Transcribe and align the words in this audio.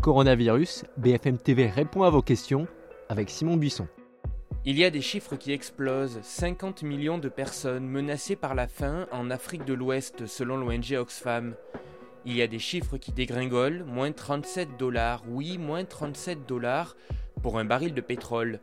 Coronavirus, 0.00 0.84
BFM 0.96 1.36
TV 1.36 1.66
répond 1.66 2.04
à 2.04 2.10
vos 2.10 2.22
questions 2.22 2.66
avec 3.10 3.28
Simon 3.28 3.58
Buisson. 3.58 3.86
Il 4.64 4.78
y 4.78 4.84
a 4.86 4.90
des 4.90 5.02
chiffres 5.02 5.36
qui 5.36 5.52
explosent. 5.52 6.20
50 6.22 6.82
millions 6.84 7.18
de 7.18 7.28
personnes 7.28 7.86
menacées 7.86 8.34
par 8.34 8.54
la 8.54 8.66
faim 8.66 9.06
en 9.12 9.30
Afrique 9.30 9.66
de 9.66 9.74
l'Ouest 9.74 10.26
selon 10.26 10.56
l'ONG 10.56 10.94
Oxfam. 10.98 11.54
Il 12.24 12.34
y 12.34 12.40
a 12.40 12.46
des 12.46 12.58
chiffres 12.58 12.96
qui 12.96 13.12
dégringolent. 13.12 13.84
Moins 13.84 14.12
37 14.12 14.78
dollars. 14.78 15.22
Oui, 15.28 15.58
moins 15.58 15.84
37 15.84 16.46
dollars 16.46 16.96
pour 17.42 17.58
un 17.58 17.66
baril 17.66 17.92
de 17.92 18.00
pétrole. 18.00 18.60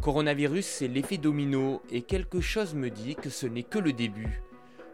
Coronavirus, 0.00 0.64
c'est 0.64 0.88
l'effet 0.88 1.18
domino 1.18 1.82
et 1.90 2.00
quelque 2.00 2.40
chose 2.40 2.74
me 2.74 2.88
dit 2.88 3.14
que 3.14 3.28
ce 3.28 3.46
n'est 3.46 3.62
que 3.62 3.78
le 3.78 3.92
début. 3.92 4.40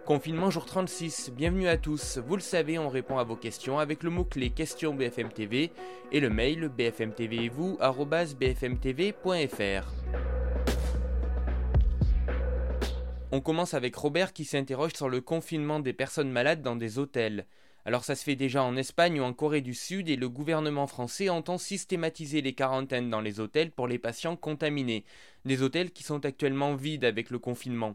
Confinement 0.08 0.48
jour 0.48 0.64
36, 0.64 1.32
bienvenue 1.36 1.68
à 1.68 1.76
tous. 1.76 2.16
Vous 2.16 2.34
le 2.34 2.40
savez, 2.40 2.78
on 2.78 2.88
répond 2.88 3.18
à 3.18 3.24
vos 3.24 3.36
questions 3.36 3.78
avec 3.78 4.02
le 4.02 4.08
mot-clé 4.08 4.48
question 4.48 4.94
BFM 4.94 5.30
TV 5.30 5.70
et 6.12 6.20
le 6.20 6.30
mail 6.30 6.70
bfmtv 6.70 7.44
et 7.44 7.50
vous 7.50 7.78
bfmtv.fr. 8.40 9.92
On 13.32 13.42
commence 13.42 13.74
avec 13.74 13.94
Robert 13.96 14.32
qui 14.32 14.46
s'interroge 14.46 14.94
sur 14.94 15.10
le 15.10 15.20
confinement 15.20 15.78
des 15.78 15.92
personnes 15.92 16.30
malades 16.30 16.62
dans 16.62 16.76
des 16.76 16.98
hôtels. 16.98 17.44
Alors 17.84 18.04
ça 18.04 18.14
se 18.14 18.24
fait 18.24 18.34
déjà 18.34 18.62
en 18.62 18.78
Espagne 18.78 19.20
ou 19.20 19.24
en 19.24 19.34
Corée 19.34 19.60
du 19.60 19.74
Sud 19.74 20.08
et 20.08 20.16
le 20.16 20.30
gouvernement 20.30 20.86
français 20.86 21.28
entend 21.28 21.58
systématiser 21.58 22.40
les 22.40 22.54
quarantaines 22.54 23.10
dans 23.10 23.20
les 23.20 23.40
hôtels 23.40 23.72
pour 23.72 23.86
les 23.86 23.98
patients 23.98 24.36
contaminés, 24.36 25.04
des 25.44 25.62
hôtels 25.62 25.90
qui 25.90 26.02
sont 26.02 26.24
actuellement 26.24 26.74
vides 26.74 27.04
avec 27.04 27.28
le 27.28 27.38
confinement. 27.38 27.94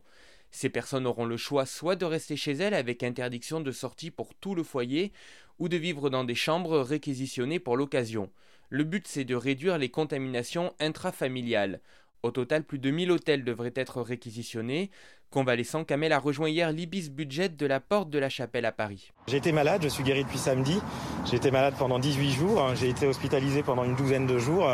Ces 0.54 0.70
personnes 0.70 1.08
auront 1.08 1.26
le 1.26 1.36
choix 1.36 1.66
soit 1.66 1.96
de 1.96 2.06
rester 2.06 2.38
chez 2.38 2.52
elles 2.52 2.76
avec 2.76 3.02
interdiction 3.02 3.60
de 3.60 3.72
sortie 3.72 4.12
pour 4.12 4.36
tout 4.36 4.54
le 4.54 4.62
foyer, 4.62 5.12
ou 5.58 5.68
de 5.68 5.78
vivre 5.78 6.12
dans 6.12 6.24
des 6.24 6.36
chambres 6.36 6.80
réquisitionnées 6.80 7.60
pour 7.60 7.76
l'occasion. 7.76 8.30
Le 8.70 8.84
but 8.84 9.08
c'est 9.08 9.26
de 9.26 9.36
réduire 9.36 9.80
les 9.80 9.90
contaminations 9.90 10.72
intrafamiliales. 10.80 11.82
Au 12.22 12.30
total, 12.30 12.64
plus 12.64 12.78
de 12.78 12.92
1000 12.92 13.12
hôtels 13.12 13.44
devraient 13.44 13.74
être 13.76 14.02
réquisitionnés. 14.02 14.92
Convalescent, 15.32 15.84
Kamel 15.84 16.14
a 16.14 16.20
rejoint 16.20 16.50
hier 16.50 16.72
l'Ibis 16.72 17.10
Budget 17.10 17.50
de 17.50 17.66
la 17.66 17.80
Porte 17.80 18.12
de 18.12 18.20
la 18.20 18.30
Chapelle 18.30 18.66
à 18.66 18.72
Paris. 18.72 19.12
J'ai 19.28 19.52
malade, 19.52 19.82
je 19.84 19.90
suis 19.90 20.04
guéri 20.04 20.24
depuis 20.24 20.38
samedi. 20.38 20.80
J'ai 21.26 21.38
été 21.38 21.50
malade 21.50 21.74
pendant 21.80 21.98
18 21.98 22.32
jours, 22.32 22.76
j'ai 22.76 22.90
été 22.90 23.08
hospitalisé 23.08 23.64
pendant 23.64 23.84
une 23.84 23.96
douzaine 23.96 24.28
de 24.28 24.38
jours. 24.38 24.70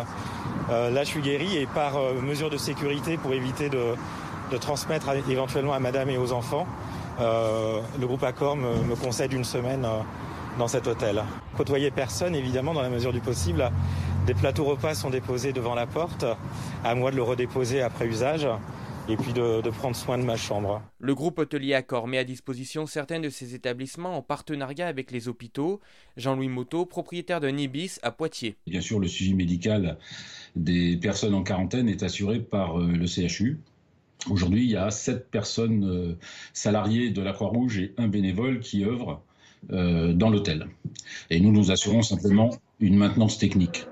Euh, 0.70 0.90
là, 0.92 1.06
je 1.06 1.10
suis 1.10 1.22
guéri 1.22 1.56
et 1.56 1.66
par 1.68 1.96
euh, 1.96 2.22
mesure 2.22 2.50
de 2.50 2.58
sécurité 2.58 3.18
pour 3.18 3.34
éviter 3.34 3.70
de, 3.70 3.96
de 4.52 4.58
transmettre 4.58 5.10
éventuellement 5.30 5.74
à 5.74 5.80
madame 5.80 6.10
et 6.10 6.18
aux 6.18 6.32
enfants. 6.32 6.68
Euh, 7.20 7.82
le 8.00 8.08
groupe 8.08 8.24
Accor 8.24 8.56
me, 8.56 8.96
concède 8.96 9.34
une 9.34 9.44
semaine 9.44 9.86
euh, 9.86 10.00
dans 10.58 10.68
cet 10.68 10.88
hôtel. 10.88 11.24
Côtoyer 11.58 11.92
personne, 11.92 12.36
évidemment, 12.36 12.74
dans 12.74 12.82
la 12.82 12.90
mesure 12.90 13.12
du 13.12 13.20
possible. 13.20 13.70
Des 14.26 14.34
plateaux 14.34 14.66
repas 14.66 14.94
sont 14.94 15.10
déposés 15.10 15.54
devant 15.54 15.76
la 15.76 15.88
porte. 15.88 16.26
À 16.84 16.96
moi 16.96 17.12
de 17.12 17.16
le 17.16 17.24
redéposer 17.24 17.82
après 17.82 18.06
usage 18.06 18.48
et 19.10 19.18
puis 19.18 19.34
de, 19.34 19.70
prendre 19.72 19.96
soin 19.96 20.18
de 20.18 20.24
ma 20.24 20.38
chambre. 20.38 20.82
Le 21.00 21.16
groupe 21.16 21.40
hôtelier 21.40 21.74
Accor 21.74 22.08
met 22.08 22.20
à 22.20 22.24
disposition 22.24 22.86
certains 22.86 23.20
de 23.20 23.30
ses 23.30 23.56
établissements 23.56 24.16
en 24.16 24.22
partenariat 24.22 24.88
avec 24.88 25.12
les 25.12 25.28
hôpitaux. 25.28 25.80
Jean-Louis 26.16 26.48
Moto, 26.48 26.86
propriétaire 26.86 27.40
d'un 27.40 27.58
Ibis 27.58 28.00
à 28.04 28.12
Poitiers. 28.12 28.56
Bien 28.68 28.82
sûr, 28.82 29.00
le 29.00 29.08
suivi 29.08 29.34
médical 29.34 29.98
des 30.56 30.98
personnes 30.98 31.34
en 31.34 31.44
quarantaine 31.44 31.90
est 31.90 32.04
assuré 32.04 32.40
par 32.40 32.80
euh, 32.80 32.88
le 32.88 33.08
CHU. 33.08 33.60
Aujourd'hui, 34.30 34.64
il 34.64 34.70
y 34.70 34.76
a 34.76 34.92
sept 34.92 35.30
personnes 35.30 35.86
euh, 35.86 36.18
salariées 36.54 37.10
de 37.10 37.22
la 37.22 37.32
Croix-Rouge 37.32 37.80
et 37.80 37.94
un 37.98 38.08
bénévole 38.08 38.60
qui 38.60 38.84
œuvrent 38.84 39.22
euh, 39.72 40.14
dans 40.14 40.30
l'hôtel. 40.30 40.68
Et 41.30 41.40
nous 41.40 41.52
nous 41.52 41.72
assurons 41.72 42.02
simplement 42.02 42.50
une 42.80 42.98
maintenance 42.98 43.38
technique. 43.38 43.86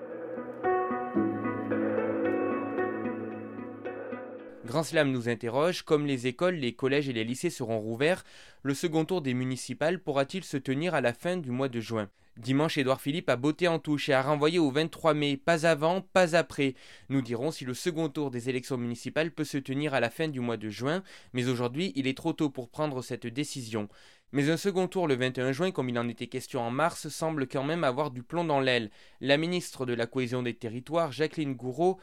Grand 4.67 4.83
Slam 4.83 5.13
nous 5.13 5.29
interroge, 5.29 5.83
comme 5.83 6.05
les 6.05 6.27
écoles, 6.27 6.55
les 6.55 6.73
collèges 6.73 7.07
et 7.07 7.13
les 7.13 7.23
lycées 7.23 7.49
seront 7.49 7.79
rouverts, 7.79 8.25
le 8.63 8.73
second 8.73 9.05
tour 9.05 9.21
des 9.21 9.33
municipales 9.33 9.97
pourra-t-il 9.97 10.43
se 10.43 10.57
tenir 10.57 10.93
à 10.93 10.99
la 10.99 11.13
fin 11.13 11.37
du 11.37 11.51
mois 11.51 11.69
de 11.69 11.79
juin? 11.79 12.09
Dimanche, 12.35 12.77
Édouard 12.77 12.99
Philippe 12.99 13.29
a 13.29 13.37
botté 13.37 13.69
en 13.69 13.79
touche 13.79 14.09
et 14.09 14.13
a 14.13 14.21
renvoyé 14.21 14.59
au 14.59 14.69
23 14.69 15.13
mai, 15.13 15.37
pas 15.37 15.65
avant, 15.65 16.01
pas 16.01 16.35
après. 16.35 16.75
Nous 17.07 17.21
dirons 17.21 17.49
si 17.49 17.63
le 17.63 17.73
second 17.73 18.09
tour 18.09 18.29
des 18.29 18.49
élections 18.49 18.77
municipales 18.77 19.31
peut 19.31 19.45
se 19.45 19.57
tenir 19.57 19.93
à 19.93 20.01
la 20.01 20.09
fin 20.09 20.27
du 20.27 20.41
mois 20.41 20.57
de 20.57 20.69
juin, 20.69 21.01
mais 21.31 21.47
aujourd'hui, 21.47 21.93
il 21.95 22.05
est 22.05 22.17
trop 22.17 22.33
tôt 22.33 22.49
pour 22.49 22.67
prendre 22.67 23.01
cette 23.01 23.25
décision. 23.25 23.87
Mais 24.33 24.49
un 24.49 24.57
second 24.57 24.89
tour 24.89 25.07
le 25.07 25.15
21 25.15 25.53
juin, 25.53 25.71
comme 25.71 25.87
il 25.87 25.97
en 25.97 26.09
était 26.09 26.27
question 26.27 26.59
en 26.59 26.71
mars, 26.71 27.07
semble 27.07 27.47
quand 27.47 27.63
même 27.63 27.85
avoir 27.85 28.11
du 28.11 28.21
plomb 28.21 28.43
dans 28.43 28.59
l'aile. 28.59 28.91
La 29.21 29.37
ministre 29.37 29.85
de 29.85 29.93
la 29.93 30.07
Cohésion 30.07 30.43
des 30.43 30.53
Territoires, 30.53 31.13
Jacqueline 31.13 31.53
Gouraud, 31.53 31.97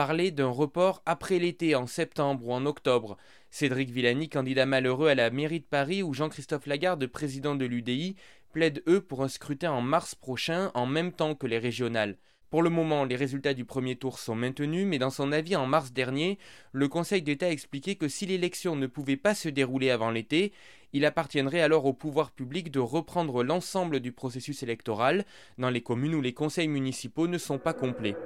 parlait 0.00 0.30
d'un 0.30 0.48
report 0.48 1.02
après 1.04 1.38
l'été, 1.38 1.74
en 1.74 1.86
septembre 1.86 2.46
ou 2.46 2.54
en 2.54 2.64
octobre. 2.64 3.18
Cédric 3.50 3.90
Villani, 3.90 4.30
candidat 4.30 4.64
malheureux 4.64 5.08
à 5.08 5.14
la 5.14 5.28
mairie 5.28 5.60
de 5.60 5.66
Paris, 5.66 6.02
ou 6.02 6.14
Jean-Christophe 6.14 6.64
Lagarde, 6.64 7.06
président 7.06 7.54
de 7.54 7.66
l'UDI, 7.66 8.16
plaident 8.50 8.80
eux 8.88 9.02
pour 9.02 9.22
un 9.22 9.28
scrutin 9.28 9.72
en 9.72 9.82
mars 9.82 10.14
prochain, 10.14 10.70
en 10.72 10.86
même 10.86 11.12
temps 11.12 11.34
que 11.34 11.46
les 11.46 11.58
régionales. 11.58 12.16
Pour 12.48 12.62
le 12.62 12.70
moment, 12.70 13.04
les 13.04 13.14
résultats 13.14 13.52
du 13.52 13.66
premier 13.66 13.94
tour 13.94 14.18
sont 14.18 14.34
maintenus, 14.34 14.86
mais 14.86 14.98
dans 14.98 15.10
son 15.10 15.32
avis 15.32 15.54
en 15.54 15.66
mars 15.66 15.92
dernier, 15.92 16.38
le 16.72 16.88
Conseil 16.88 17.20
d'État 17.20 17.48
a 17.48 17.50
expliqué 17.50 17.96
que 17.96 18.08
si 18.08 18.24
l'élection 18.24 18.76
ne 18.76 18.86
pouvait 18.86 19.18
pas 19.18 19.34
se 19.34 19.50
dérouler 19.50 19.90
avant 19.90 20.10
l'été, 20.10 20.54
il 20.94 21.04
appartiendrait 21.04 21.60
alors 21.60 21.84
au 21.84 21.92
pouvoir 21.92 22.30
public 22.30 22.70
de 22.70 22.80
reprendre 22.80 23.44
l'ensemble 23.44 24.00
du 24.00 24.12
processus 24.12 24.62
électoral 24.62 25.26
dans 25.58 25.68
les 25.68 25.82
communes 25.82 26.14
où 26.14 26.22
les 26.22 26.32
conseils 26.32 26.68
municipaux 26.68 27.28
ne 27.28 27.36
sont 27.36 27.58
pas 27.58 27.74
complets. 27.74 28.16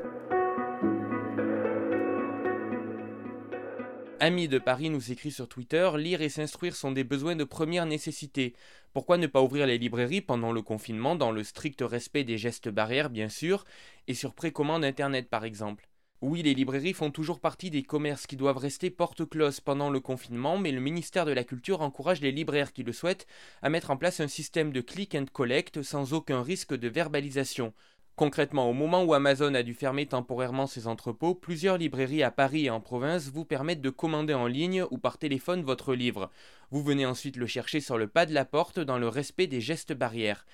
Ami 4.27 4.49
de 4.49 4.59
Paris 4.59 4.89
nous 4.89 5.13
écrit 5.13 5.31
sur 5.31 5.51
Twitter 5.51 5.91
Lire 5.99 6.23
et 6.23 6.31
s'instruire 6.31 6.77
sont 6.77 6.93
des 6.93 7.05
besoins 7.05 7.37
de 7.37 7.45
première 7.45 7.85
nécessité. 7.85 8.55
Pourquoi 8.95 9.19
ne 9.19 9.27
pas 9.27 9.43
ouvrir 9.43 9.67
les 9.67 9.77
librairies 9.77 10.23
pendant 10.23 10.51
le 10.51 10.63
confinement, 10.63 11.15
dans 11.15 11.31
le 11.31 11.45
strict 11.45 11.83
respect 11.83 12.25
des 12.25 12.39
gestes 12.39 12.71
barrières, 12.71 13.11
bien 13.11 13.29
sûr, 13.29 13.67
et 14.09 14.15
sur 14.15 14.33
précommande 14.33 14.83
Internet 14.83 15.29
par 15.29 15.45
exemple? 15.45 15.91
Oui, 16.23 16.41
les 16.41 16.55
librairies 16.55 16.95
font 16.95 17.11
toujours 17.11 17.39
partie 17.39 17.69
des 17.69 17.83
commerces 17.83 18.27
qui 18.27 18.39
doivent 18.39 18.57
rester 18.57 18.89
porte 18.89 19.29
close 19.29 19.61
pendant 19.61 19.91
le 19.91 20.01
confinement, 20.01 20.57
mais 20.57 20.73
le 20.73 20.81
ministère 20.81 21.27
de 21.27 21.33
la 21.33 21.45
Culture 21.45 21.83
encourage 21.83 22.23
les 22.23 22.33
libraires 22.33 22.73
qui 22.73 22.83
le 22.83 22.95
souhaitent 22.95 23.27
à 23.61 23.69
mettre 23.69 23.91
en 23.91 23.99
place 23.99 24.21
un 24.21 24.29
système 24.29 24.73
de 24.73 24.81
click 24.81 25.15
and 25.15 25.27
collect 25.35 25.83
sans 25.83 26.15
aucun 26.15 26.43
risque 26.43 26.75
de 26.75 26.89
verbalisation. 26.89 27.75
Concrètement, 28.17 28.71
au 28.71 28.73
moment 28.73 29.03
où 29.03 29.13
Amazon 29.13 29.55
a 29.55 29.65
dû 29.65 29.75
fermer 29.75 30.07
temporairement 30.07 30.69
ses 30.69 30.87
entrepôts, 30.87 31.35
plusieurs 31.35 31.79
librairies 31.79 32.23
à 32.23 32.31
Paris 32.31 32.67
et 32.67 32.71
en 32.71 32.81
province 32.81 33.29
vous 33.31 33.45
permettent 33.45 33.81
de 33.81 33.91
commander 33.91 34.35
en 34.35 34.47
ligne 34.47 34.85
ou 34.93 34.99
par 34.99 35.19
téléphone 35.19 35.63
votre 35.63 35.97
livre. 35.97 36.31
Vous 36.71 36.81
venez 36.81 37.07
ensuite 37.07 37.37
le 37.37 37.49
chercher 37.49 37.81
sur 37.81 37.99
le 37.99 38.07
pas 38.07 38.25
de 38.25 38.33
la 38.33 38.45
porte 38.45 38.79
dans 38.79 38.99
le 38.99 39.09
respect 39.09 39.49
des 39.49 39.61
gestes 39.61 39.93
barrières. 39.93 40.47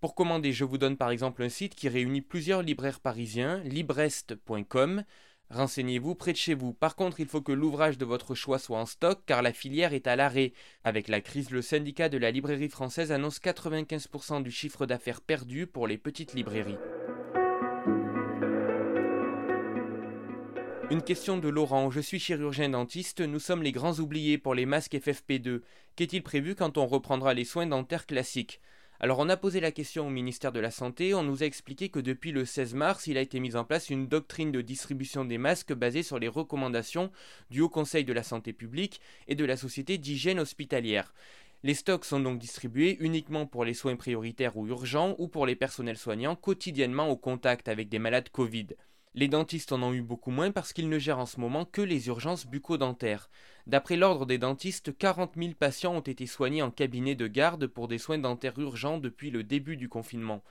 Pour 0.00 0.14
commander, 0.14 0.52
je 0.52 0.62
vous 0.62 0.78
donne 0.78 0.96
par 0.96 1.10
exemple 1.10 1.42
un 1.42 1.48
site 1.48 1.74
qui 1.74 1.88
réunit 1.88 2.20
plusieurs 2.20 2.62
libraires 2.62 3.00
parisiens, 3.00 3.58
librest.com. 3.64 5.02
Renseignez-vous 5.50 6.14
près 6.14 6.32
de 6.32 6.36
chez 6.36 6.54
vous. 6.54 6.72
Par 6.72 6.94
contre, 6.94 7.18
il 7.18 7.26
faut 7.26 7.40
que 7.40 7.50
l'ouvrage 7.50 7.98
de 7.98 8.04
votre 8.04 8.36
choix 8.36 8.60
soit 8.60 8.78
en 8.78 8.86
stock 8.86 9.22
car 9.26 9.42
la 9.42 9.52
filière 9.52 9.92
est 9.92 10.06
à 10.06 10.14
l'arrêt. 10.14 10.52
Avec 10.84 11.08
la 11.08 11.20
crise, 11.20 11.50
le 11.50 11.62
syndicat 11.62 12.08
de 12.08 12.18
la 12.18 12.30
librairie 12.30 12.68
française 12.68 13.10
annonce 13.10 13.40
95% 13.40 14.42
du 14.42 14.52
chiffre 14.52 14.86
d'affaires 14.86 15.20
perdu 15.20 15.66
pour 15.66 15.88
les 15.88 15.98
petites 15.98 16.34
librairies. 16.34 16.78
Une 20.90 21.02
question 21.02 21.36
de 21.36 21.50
Laurent. 21.50 21.90
Je 21.90 22.00
suis 22.00 22.18
chirurgien 22.18 22.70
dentiste. 22.70 23.20
Nous 23.20 23.40
sommes 23.40 23.62
les 23.62 23.72
grands 23.72 23.98
oubliés 23.98 24.38
pour 24.38 24.54
les 24.54 24.64
masques 24.64 24.94
FFP2. 24.94 25.60
Qu'est-il 25.96 26.22
prévu 26.22 26.54
quand 26.54 26.78
on 26.78 26.86
reprendra 26.86 27.34
les 27.34 27.44
soins 27.44 27.66
dentaires 27.66 28.06
classiques? 28.06 28.58
Alors 28.98 29.18
on 29.18 29.28
a 29.28 29.36
posé 29.36 29.60
la 29.60 29.70
question 29.70 30.06
au 30.06 30.10
ministère 30.10 30.50
de 30.50 30.60
la 30.60 30.70
Santé, 30.70 31.14
on 31.14 31.22
nous 31.22 31.42
a 31.42 31.46
expliqué 31.46 31.88
que 31.88 32.00
depuis 32.00 32.32
le 32.32 32.44
16 32.44 32.74
mars, 32.74 33.06
il 33.06 33.16
a 33.16 33.20
été 33.20 33.38
mis 33.38 33.54
en 33.54 33.64
place 33.64 33.90
une 33.90 34.08
doctrine 34.08 34.50
de 34.50 34.60
distribution 34.60 35.24
des 35.24 35.38
masques 35.38 35.72
basée 35.74 36.02
sur 36.02 36.18
les 36.18 36.26
recommandations 36.26 37.12
du 37.50 37.60
Haut 37.60 37.68
Conseil 37.68 38.04
de 38.04 38.12
la 38.12 38.24
Santé 38.24 38.52
publique 38.52 39.00
et 39.28 39.36
de 39.36 39.44
la 39.44 39.56
Société 39.56 39.98
d'hygiène 39.98 40.40
hospitalière. 40.40 41.12
Les 41.64 41.74
stocks 41.74 42.06
sont 42.06 42.18
donc 42.18 42.38
distribués 42.38 42.96
uniquement 42.98 43.46
pour 43.46 43.64
les 43.64 43.74
soins 43.74 43.96
prioritaires 43.96 44.56
ou 44.56 44.66
urgents 44.66 45.14
ou 45.18 45.28
pour 45.28 45.44
les 45.44 45.54
personnels 45.54 45.98
soignants 45.98 46.34
quotidiennement 46.34 47.08
au 47.08 47.16
contact 47.16 47.68
avec 47.68 47.88
des 47.88 47.98
malades 47.98 48.30
Covid. 48.30 48.68
Les 49.18 49.26
dentistes 49.26 49.72
en 49.72 49.82
ont 49.82 49.92
eu 49.92 50.00
beaucoup 50.00 50.30
moins 50.30 50.52
parce 50.52 50.72
qu'ils 50.72 50.88
ne 50.88 51.00
gèrent 51.00 51.18
en 51.18 51.26
ce 51.26 51.40
moment 51.40 51.64
que 51.64 51.82
les 51.82 52.06
urgences 52.06 52.46
bucco-dentaires. 52.46 53.30
D'après 53.66 53.96
l'ordre 53.96 54.26
des 54.26 54.38
dentistes, 54.38 54.96
40 54.96 55.32
000 55.36 55.54
patients 55.58 55.96
ont 55.96 56.00
été 56.00 56.24
soignés 56.24 56.62
en 56.62 56.70
cabinet 56.70 57.16
de 57.16 57.26
garde 57.26 57.66
pour 57.66 57.88
des 57.88 57.98
soins 57.98 58.18
dentaires 58.18 58.56
urgents 58.60 58.98
depuis 58.98 59.32
le 59.32 59.42
début 59.42 59.76
du 59.76 59.88
confinement. 59.88 60.44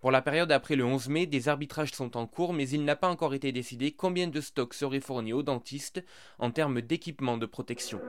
Pour 0.00 0.10
la 0.10 0.22
période 0.22 0.50
après 0.50 0.76
le 0.76 0.84
11 0.86 1.10
mai, 1.10 1.26
des 1.26 1.50
arbitrages 1.50 1.92
sont 1.92 2.16
en 2.16 2.26
cours, 2.26 2.54
mais 2.54 2.66
il 2.70 2.86
n'a 2.86 2.96
pas 2.96 3.10
encore 3.10 3.34
été 3.34 3.52
décidé 3.52 3.92
combien 3.92 4.28
de 4.28 4.40
stocks 4.40 4.72
seraient 4.72 5.00
fournis 5.00 5.34
aux 5.34 5.42
dentistes 5.42 6.02
en 6.38 6.50
termes 6.50 6.80
d'équipement 6.80 7.36
de 7.36 7.44
protection. 7.44 8.00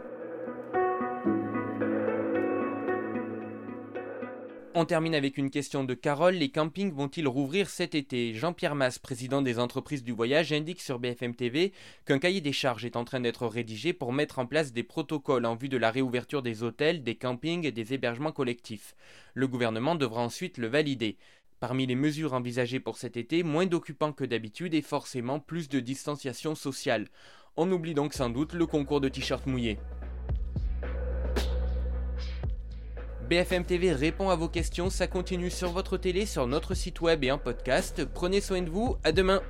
On 4.79 4.85
termine 4.85 5.15
avec 5.15 5.39
une 5.39 5.49
question 5.49 5.83
de 5.83 5.95
Carole. 5.95 6.35
Les 6.35 6.49
campings 6.49 6.93
vont-ils 6.93 7.27
rouvrir 7.27 7.67
cet 7.67 7.95
été? 7.95 8.35
Jean-Pierre 8.35 8.75
Masse, 8.75 8.99
président 8.99 9.41
des 9.41 9.57
entreprises 9.57 10.03
du 10.03 10.11
voyage, 10.11 10.53
indique 10.53 10.81
sur 10.81 10.99
BFM 10.99 11.33
TV 11.33 11.73
qu'un 12.05 12.19
cahier 12.19 12.41
des 12.41 12.53
charges 12.53 12.85
est 12.85 12.95
en 12.95 13.03
train 13.03 13.19
d'être 13.19 13.47
rédigé 13.47 13.91
pour 13.91 14.13
mettre 14.13 14.37
en 14.37 14.45
place 14.45 14.73
des 14.73 14.83
protocoles 14.83 15.47
en 15.47 15.55
vue 15.55 15.67
de 15.67 15.77
la 15.77 15.89
réouverture 15.89 16.43
des 16.43 16.61
hôtels, 16.61 17.01
des 17.01 17.15
campings 17.15 17.65
et 17.65 17.71
des 17.71 17.95
hébergements 17.95 18.31
collectifs. 18.31 18.95
Le 19.33 19.47
gouvernement 19.47 19.95
devra 19.95 20.21
ensuite 20.21 20.59
le 20.59 20.67
valider. 20.67 21.17
Parmi 21.59 21.87
les 21.87 21.95
mesures 21.95 22.35
envisagées 22.35 22.79
pour 22.79 22.97
cet 22.97 23.17
été, 23.17 23.41
moins 23.41 23.65
d'occupants 23.65 24.13
que 24.13 24.25
d'habitude 24.25 24.75
et 24.75 24.83
forcément 24.83 25.39
plus 25.39 25.69
de 25.69 25.79
distanciation 25.79 26.53
sociale. 26.53 27.07
On 27.55 27.71
oublie 27.71 27.95
donc 27.95 28.13
sans 28.13 28.29
doute 28.29 28.53
le 28.53 28.67
concours 28.67 29.01
de 29.01 29.09
t-shirts 29.09 29.47
mouillés. 29.47 29.79
BFM 33.29 33.65
TV 33.65 33.91
répond 33.91 34.29
à 34.29 34.37
vos 34.37 34.47
questions, 34.47 34.89
ça 34.89 35.05
continue 35.05 35.49
sur 35.49 35.71
votre 35.71 35.97
télé, 35.97 36.25
sur 36.25 36.47
notre 36.47 36.73
site 36.73 37.01
web 37.01 37.25
et 37.25 37.31
en 37.31 37.37
podcast. 37.37 38.05
Prenez 38.13 38.39
soin 38.39 38.61
de 38.61 38.69
vous, 38.69 38.95
à 39.03 39.11
demain 39.11 39.41